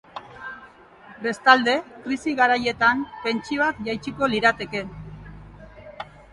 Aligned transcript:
Bestalde, 1.25 1.75
krisi 2.07 2.33
garaietan, 2.41 3.05
pentsioak 3.27 3.87
jaitsiko 3.91 4.33
lirateke. 4.35 4.85